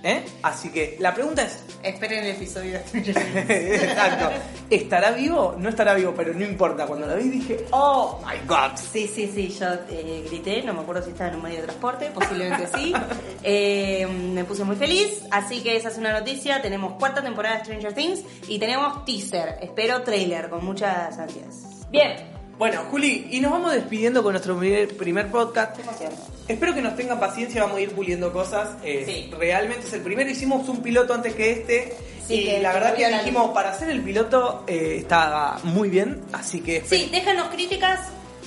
[0.02, 0.24] ¿Eh?
[0.42, 3.82] Así que la pregunta es, Esperen el episodio de Stranger Things.
[3.82, 4.30] exacto,
[4.70, 5.54] ¿estará vivo?
[5.58, 6.87] No estará vivo, pero no importa.
[6.87, 8.76] Cuando la vi dije, oh my god.
[8.76, 11.62] Sí, sí, sí, yo eh, grité, no me acuerdo si estaba en un medio de
[11.64, 12.92] transporte, posiblemente sí.
[13.44, 16.61] Eh, me puse muy feliz, así que esa es una noticia.
[16.61, 21.87] Tenemos cuarta temporada de Stranger Things y tenemos teaser, espero trailer con muchas ansias.
[21.90, 22.16] Bien,
[22.58, 25.76] Bueno, Juli, y nos vamos despidiendo con nuestro primer, podcast.
[25.76, 26.08] qué.
[26.48, 28.70] Espero que nos tengan paciencia, vamos a ir puliendo cosas.
[28.82, 29.30] Eh, Sí.
[29.38, 31.94] Realmente es el primero, hicimos un piloto antes que este.
[32.26, 36.22] Sí, y que- la verdad que dijimos, para hacer el piloto eh, estaba muy bien,
[36.32, 38.00] así que Sí, déjanos críticas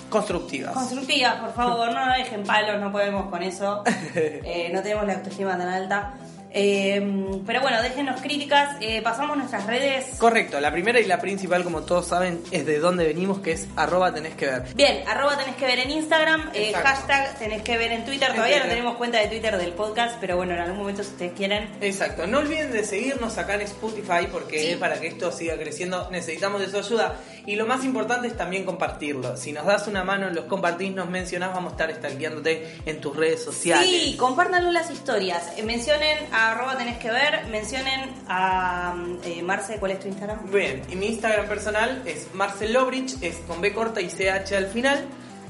[0.09, 0.73] constructivas.
[0.73, 3.83] constructivas, por favor, no nos dejen palos, no podemos con eso.
[4.15, 6.13] Eh, no tenemos la autoestima tan alta.
[6.53, 7.01] Eh,
[7.45, 10.17] pero bueno, déjenos críticas, eh, pasamos nuestras redes.
[10.17, 13.67] Correcto, la primera y la principal, como todos saben, es de dónde venimos, que es
[13.75, 14.63] arroba tenés que ver.
[14.75, 18.29] Bien, arroba tenés que ver en Instagram, eh, hashtag tenés que ver en Twitter.
[18.29, 21.11] En Todavía no tenemos cuenta de Twitter del podcast, pero bueno, en algún momento si
[21.11, 21.69] ustedes quieren.
[21.79, 24.75] Exacto, no olviden de seguirnos acá en Spotify porque Sí.
[24.75, 28.65] para que esto siga creciendo necesitamos de su ayuda y lo más importante es también
[28.65, 29.37] compartirlo.
[29.37, 33.15] Si nos das una mano, los compartís, nos mencionás, vamos a estar stalkeándote en tus
[33.15, 33.87] redes sociales.
[33.89, 35.43] Sí, compártanlo las historias.
[35.63, 40.51] Mencionen a arroba tenés que ver, mencionen a eh, Marce, ¿cuál es tu Instagram?
[40.51, 44.67] Bien, y mi Instagram personal es Marcel Lobrich, es con B corta y CH al
[44.67, 45.06] final.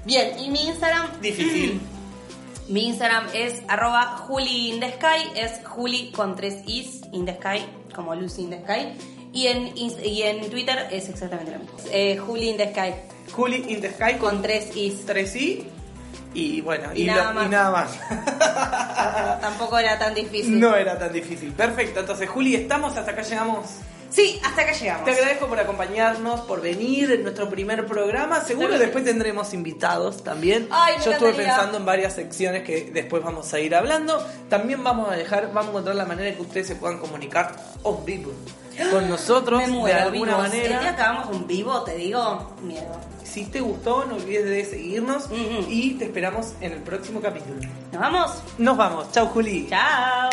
[0.05, 1.07] Bien, y mi Instagram.
[1.21, 1.81] Difícil.
[2.69, 7.33] Mi Instagram es arroba Juli in the Sky, es Juli con tres is in the
[7.33, 8.93] sky, como Lucy in the Sky.
[9.33, 11.75] Y en, y en Twitter es exactamente lo mismo.
[11.91, 12.93] Eh, Juli in the Sky,
[13.33, 15.05] Juli in the Sky con con tres is.
[15.05, 15.80] 3i
[16.33, 17.45] y bueno, y, Y nada lo- más.
[17.45, 17.91] y nada más.
[19.41, 20.59] Tampoco era tan difícil.
[20.59, 21.51] no era tan difícil.
[21.51, 23.65] Perfecto, entonces Juli, estamos, hasta acá llegamos.
[24.09, 25.05] Sí, hasta acá llegamos.
[25.05, 28.41] Te agradezco por acompañarnos, por venir en nuestro primer programa.
[28.41, 30.67] Seguro después tendremos invitados también.
[30.69, 34.21] Ay, Yo estuve pensando en varias secciones que después vamos a ir hablando.
[34.49, 37.55] También vamos a dejar, vamos a encontrar la manera de que ustedes se puedan comunicar
[37.83, 38.33] on vivo
[38.91, 40.53] con nosotros de alguna vivos.
[40.53, 40.89] El día manera.
[40.89, 42.99] hagamos un vivo, te digo, miedo.
[43.23, 45.29] Si te gustó, no olvides de seguirnos
[45.69, 47.59] y te esperamos en el próximo capítulo.
[47.91, 48.31] ¿Nos vamos?
[48.57, 49.11] Nos vamos.
[49.11, 49.67] Chau, Juli.
[49.69, 50.29] Chao.